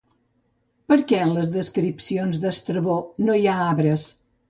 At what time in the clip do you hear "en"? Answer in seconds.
1.27-1.35